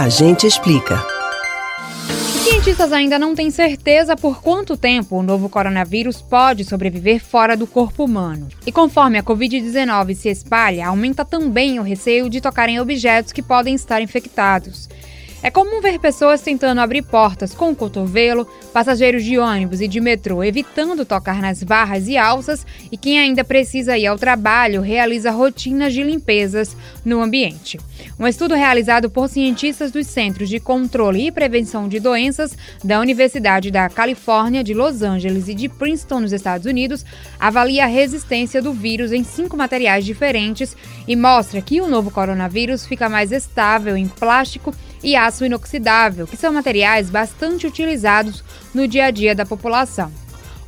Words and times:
A 0.00 0.08
gente 0.08 0.46
explica. 0.46 0.98
Cientistas 2.42 2.90
ainda 2.90 3.18
não 3.18 3.34
têm 3.34 3.50
certeza 3.50 4.16
por 4.16 4.40
quanto 4.40 4.74
tempo 4.74 5.14
o 5.16 5.22
novo 5.22 5.46
coronavírus 5.50 6.22
pode 6.22 6.64
sobreviver 6.64 7.22
fora 7.22 7.54
do 7.54 7.66
corpo 7.66 8.04
humano. 8.04 8.48
E 8.66 8.72
conforme 8.72 9.18
a 9.18 9.22
Covid-19 9.22 10.14
se 10.14 10.30
espalha, 10.30 10.86
aumenta 10.86 11.22
também 11.22 11.78
o 11.78 11.82
receio 11.82 12.30
de 12.30 12.40
tocar 12.40 12.70
em 12.70 12.80
objetos 12.80 13.30
que 13.30 13.42
podem 13.42 13.74
estar 13.74 14.00
infectados. 14.00 14.88
É 15.42 15.50
comum 15.50 15.80
ver 15.80 15.98
pessoas 15.98 16.42
tentando 16.42 16.82
abrir 16.82 17.00
portas 17.00 17.54
com 17.54 17.70
o 17.70 17.76
cotovelo, 17.76 18.46
passageiros 18.74 19.24
de 19.24 19.38
ônibus 19.38 19.80
e 19.80 19.88
de 19.88 19.98
metrô 19.98 20.44
evitando 20.44 21.06
tocar 21.06 21.40
nas 21.40 21.62
barras 21.62 22.08
e 22.08 22.18
alças, 22.18 22.66
e 22.92 22.96
quem 22.96 23.18
ainda 23.18 23.42
precisa 23.42 23.96
ir 23.96 24.06
ao 24.06 24.18
trabalho 24.18 24.82
realiza 24.82 25.30
rotinas 25.30 25.94
de 25.94 26.02
limpezas 26.02 26.76
no 27.02 27.22
ambiente. 27.22 27.80
Um 28.18 28.26
estudo 28.26 28.54
realizado 28.54 29.08
por 29.08 29.30
cientistas 29.30 29.90
dos 29.90 30.06
Centros 30.08 30.46
de 30.46 30.60
Controle 30.60 31.28
e 31.28 31.32
Prevenção 31.32 31.88
de 31.88 31.98
Doenças 31.98 32.54
da 32.84 33.00
Universidade 33.00 33.70
da 33.70 33.88
Califórnia, 33.88 34.62
de 34.62 34.74
Los 34.74 35.00
Angeles 35.00 35.48
e 35.48 35.54
de 35.54 35.70
Princeton, 35.70 36.20
nos 36.20 36.32
Estados 36.32 36.66
Unidos, 36.66 37.02
avalia 37.38 37.84
a 37.84 37.88
resistência 37.88 38.60
do 38.60 38.74
vírus 38.74 39.10
em 39.10 39.24
cinco 39.24 39.56
materiais 39.56 40.04
diferentes 40.04 40.76
e 41.08 41.16
mostra 41.16 41.62
que 41.62 41.80
o 41.80 41.88
novo 41.88 42.10
coronavírus 42.10 42.84
fica 42.84 43.08
mais 43.08 43.32
estável 43.32 43.96
em 43.96 44.06
plástico 44.06 44.74
e 45.02 45.16
aço 45.16 45.44
inoxidável, 45.44 46.26
que 46.26 46.36
são 46.36 46.52
materiais 46.52 47.10
bastante 47.10 47.66
utilizados 47.66 48.44
no 48.74 48.86
dia 48.86 49.06
a 49.06 49.10
dia 49.10 49.34
da 49.34 49.46
população. 49.46 50.12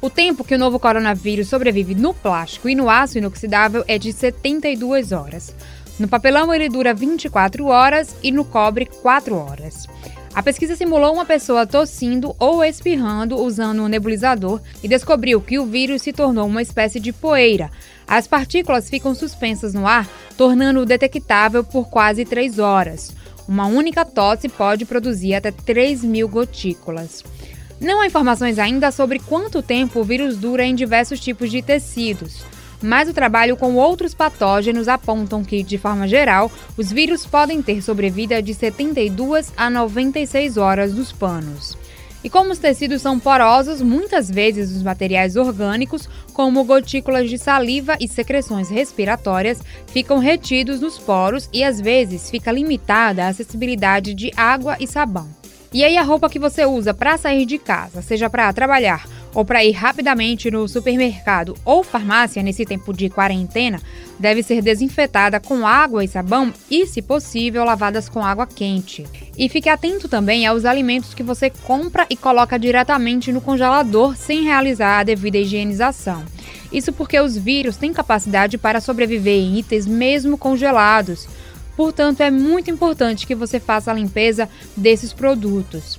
O 0.01 0.11
tempo 0.11 0.43
que 0.43 0.55
o 0.55 0.59
novo 0.59 0.81
coronavírus 0.81 1.49
sobrevive 1.49 1.95
no 1.95 2.13
plástico 2.13 2.69
e 2.69 2.75
no 2.75 2.91
aço 2.91 3.19
inoxidável 3.19 3.85
é 3.87 3.99
de 3.99 4.13
72 4.13 5.13
horas. 5.13 5.55
No 5.99 6.09
papelão 6.09 6.53
ele 6.53 6.69
dura 6.69 6.93
24 6.93 7.67
horas 7.67 8.17
e 8.23 8.33
no 8.33 8.45
cobre 8.45 8.87
4 8.87 9.37
horas. 9.37 9.87
A 10.35 10.43
pesquisa 10.43 10.75
simulou 10.75 11.12
uma 11.12 11.27
pessoa 11.27 11.67
tossindo 11.67 12.34
ou 12.39 12.65
espirrando 12.65 13.37
usando 13.37 13.83
um 13.83 13.89
nebulizador 13.89 14.61
e 14.83 14.89
descobriu 14.89 15.43
que 15.43 15.59
o 15.59 15.67
vírus 15.67 16.03
se 16.03 16.12
tornou 16.12 16.47
uma 16.47 16.62
espécie 16.62 16.99
de 16.99 17.12
poeira. 17.12 17.71
As 18.09 18.27
partículas 18.27 18.89
ficam 18.89 19.15
suspensas 19.15 19.75
no 19.75 19.87
ar, 19.87 20.09
tornando-o 20.37 20.87
detectável 20.87 21.62
por 21.62 21.91
quase 21.91 22.25
3 22.25 22.59
horas. 22.59 23.15
Uma 23.48 23.67
única 23.67 24.05
tosse 24.05 24.48
pode 24.48 24.85
produzir 24.85 25.35
até 25.35 25.51
3 25.51 26.05
mil 26.05 26.29
gotículas. 26.29 27.25
Não 27.81 28.01
há 28.01 28.07
informações 28.07 28.59
ainda 28.59 28.93
sobre 28.93 29.19
quanto 29.19 29.61
tempo 29.61 30.01
o 30.01 30.05
vírus 30.05 30.37
dura 30.37 30.65
em 30.65 30.75
diversos 30.75 31.19
tipos 31.19 31.51
de 31.51 31.61
tecidos, 31.61 32.45
mas 32.81 33.09
o 33.09 33.12
trabalho 33.12 33.57
com 33.57 33.75
outros 33.75 34.15
patógenos 34.15 34.87
apontam 34.87 35.45
que, 35.45 35.62
de 35.62 35.79
forma 35.79 36.07
geral, 36.07 36.51
os 36.77 36.93
vírus 36.93 37.27
podem 37.27 37.61
ter 37.61 37.83
sobrevida 37.83 38.41
de 38.41 38.55
72 38.55 39.53
a 39.56 39.69
96 39.69 40.56
horas 40.56 40.95
nos 40.95 41.12
panos. 41.12 41.77
E 42.25 42.31
como 42.31 42.53
os 42.53 42.59
tecidos 42.59 43.03
são 43.03 43.19
porosos, 43.19 43.83
muitas 43.83 44.31
vezes 44.31 44.70
os 44.70 44.83
materiais 44.83 45.34
orgânicos, 45.37 46.09
como 46.33 46.62
gotículas 46.65 47.28
de 47.28 47.37
saliva 47.37 47.97
e 48.01 48.06
secreções 48.06 48.70
respiratórias, 48.70 49.61
ficam 49.89 50.19
retidos 50.19 50.81
nos 50.81 50.98
poros 50.98 51.48
e 51.53 51.65
às 51.65 51.81
vezes 51.81 52.31
fica 52.31 52.53
limitada 52.53 53.25
a 53.25 53.28
acessibilidade 53.28 54.15
de 54.15 54.31
água 54.37 54.77
e 54.78 54.87
sabão. 54.87 55.28
E 55.73 55.83
aí 55.83 55.97
a 55.97 56.03
roupa 56.03 56.28
que 56.28 56.39
você 56.39 56.65
usa 56.67 56.93
para 56.93 57.17
sair 57.17 57.47
de 57.47 57.59
casa, 57.59 58.03
seja 58.03 58.28
para 58.28 58.53
trabalhar 58.53 59.05
ou 59.34 59.44
para 59.44 59.64
ir 59.64 59.72
rapidamente 59.72 60.50
no 60.50 60.69
supermercado 60.69 61.56
ou 61.64 61.83
farmácia 61.83 62.42
nesse 62.42 62.64
tempo 62.64 62.92
de 62.92 63.08
quarentena, 63.08 63.80
deve 64.19 64.42
ser 64.42 64.62
desinfetada 64.62 65.41
com 65.41 65.66
água 65.66 66.05
e 66.05 66.08
sabão 66.08 66.52
e, 66.70 66.86
se 66.86 67.02
possível, 67.02 67.64
lavadas 67.64 68.08
com 68.08 68.25
água 68.25 68.47
quente. 68.47 69.06
E 69.36 69.48
fique 69.48 69.69
atento 69.69 70.08
também 70.08 70.47
aos 70.47 70.64
alimentos 70.64 71.14
que 71.14 71.22
você 71.22 71.50
compra 71.50 72.06
e 72.10 72.16
coloca 72.16 72.58
diretamente 72.58 73.33
no 73.33 73.41
congelador 73.41 74.16
sem 74.16 74.42
realizar 74.44 75.00
a 75.00 75.05
devida 75.05 75.38
higienização. 75.38 76.25
Isso 76.72 76.92
porque 76.92 77.19
os 77.21 77.37
vírus 77.37 77.76
têm 77.76 77.92
capacidade 77.92 78.56
para 78.56 78.81
sobreviver 78.81 79.38
em 79.38 79.59
itens 79.59 79.87
mesmo 79.87 80.38
congelados. 80.38 81.28
Portanto, 81.76 82.21
é 82.21 82.31
muito 82.31 82.71
importante 82.71 83.26
que 83.26 83.34
você 83.34 83.59
faça 83.59 83.91
a 83.91 83.94
limpeza 83.94 84.48
desses 84.76 85.12
produtos. 85.12 85.98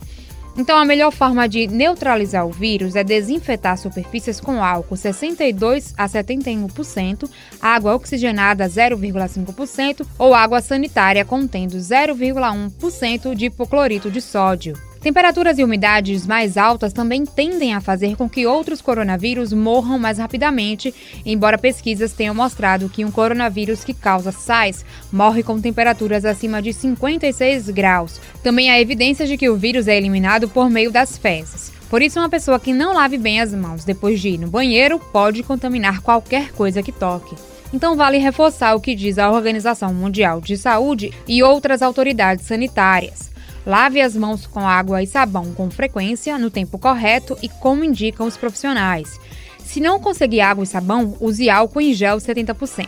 Então, 0.55 0.77
a 0.77 0.85
melhor 0.85 1.11
forma 1.11 1.49
de 1.49 1.65
neutralizar 1.65 2.45
o 2.45 2.51
vírus 2.51 2.95
é 2.95 3.03
desinfetar 3.03 3.75
superfícies 3.77 4.39
com 4.39 4.63
álcool 4.63 4.95
62 4.95 5.95
a 5.97 6.07
71%, 6.07 7.27
água 7.59 7.95
oxigenada 7.95 8.67
0,5% 8.67 10.05
ou 10.17 10.35
água 10.35 10.61
sanitária 10.61 11.25
contendo 11.25 11.77
0,1% 11.77 13.33
de 13.33 13.45
hipoclorito 13.45 14.11
de 14.11 14.21
sódio. 14.21 14.77
Temperaturas 15.03 15.59
e 15.59 15.63
umidades 15.65 16.25
mais 16.25 16.55
altas 16.55 16.93
também 16.93 17.25
tendem 17.25 17.73
a 17.73 17.81
fazer 17.81 18.15
com 18.15 18.29
que 18.29 18.47
outros 18.47 18.81
coronavírus 18.81 19.51
morram 19.51 19.99
mais 19.99 20.17
rapidamente, 20.17 20.95
embora 21.25 21.57
pesquisas 21.57 22.13
tenham 22.13 22.33
mostrado 22.33 22.87
que 22.87 23.03
um 23.03 23.11
coronavírus 23.11 23.83
que 23.83 23.93
causa 23.93 24.31
SARS 24.31 24.85
morre 25.11 25.43
com 25.43 25.59
temperaturas 25.59 26.23
acima 26.23 26.61
de 26.61 26.71
56 26.71 27.69
graus. 27.71 28.21
Também 28.41 28.71
há 28.71 28.79
evidências 28.79 29.27
de 29.27 29.35
que 29.35 29.49
o 29.49 29.57
vírus 29.57 29.89
é 29.89 29.97
eliminado 29.97 30.47
por 30.47 30.69
meio 30.69 30.89
das 30.89 31.17
fezes. 31.17 31.73
Por 31.89 32.01
isso, 32.01 32.17
uma 32.17 32.29
pessoa 32.29 32.57
que 32.57 32.71
não 32.71 32.93
lave 32.93 33.17
bem 33.17 33.41
as 33.41 33.53
mãos 33.53 33.83
depois 33.83 34.21
de 34.21 34.29
ir 34.29 34.37
no 34.37 34.47
banheiro 34.47 34.99
pode 35.11 35.43
contaminar 35.43 36.01
qualquer 36.01 36.53
coisa 36.53 36.81
que 36.81 36.93
toque. 36.93 37.35
Então, 37.73 37.97
vale 37.97 38.19
reforçar 38.19 38.73
o 38.73 38.79
que 38.79 38.95
diz 38.95 39.17
a 39.17 39.29
Organização 39.29 39.93
Mundial 39.93 40.39
de 40.39 40.55
Saúde 40.55 41.11
e 41.27 41.43
outras 41.43 41.81
autoridades 41.81 42.45
sanitárias. 42.45 43.32
Lave 43.65 44.01
as 44.01 44.15
mãos 44.15 44.45
com 44.45 44.67
água 44.67 45.01
e 45.01 45.07
sabão 45.07 45.53
com 45.53 45.71
frequência, 45.71 46.37
no 46.37 46.49
tempo 46.49 46.77
correto 46.77 47.37
e 47.41 47.47
como 47.47 47.83
indicam 47.83 48.27
os 48.27 48.37
profissionais. 48.37 49.19
Se 49.59 49.79
não 49.79 49.99
conseguir 49.99 50.41
água 50.41 50.63
e 50.63 50.67
sabão, 50.67 51.15
use 51.19 51.49
álcool 51.49 51.81
em 51.81 51.93
gel 51.93 52.17
70%. 52.17 52.87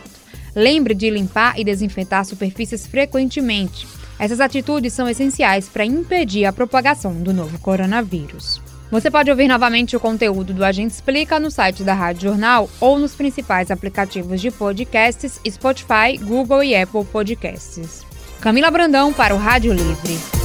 Lembre 0.54 0.94
de 0.94 1.10
limpar 1.10 1.58
e 1.58 1.64
desinfetar 1.64 2.24
superfícies 2.24 2.86
frequentemente. 2.86 3.86
Essas 4.18 4.40
atitudes 4.40 4.92
são 4.92 5.08
essenciais 5.08 5.68
para 5.68 5.84
impedir 5.84 6.44
a 6.44 6.52
propagação 6.52 7.12
do 7.14 7.32
novo 7.32 7.58
coronavírus. 7.58 8.60
Você 8.90 9.10
pode 9.10 9.30
ouvir 9.30 9.48
novamente 9.48 9.96
o 9.96 10.00
conteúdo 10.00 10.54
do 10.54 10.64
Agente 10.64 10.94
Explica 10.94 11.40
no 11.40 11.50
site 11.50 11.82
da 11.82 11.92
Rádio 11.92 12.30
Jornal 12.30 12.70
ou 12.80 12.98
nos 12.98 13.14
principais 13.14 13.70
aplicativos 13.70 14.40
de 14.40 14.50
podcasts 14.50 15.40
Spotify, 15.50 16.16
Google 16.22 16.62
e 16.62 16.76
Apple 16.76 17.04
Podcasts. 17.04 18.06
Camila 18.40 18.70
Brandão 18.70 19.12
para 19.12 19.34
o 19.34 19.38
Rádio 19.38 19.72
Livre. 19.72 20.35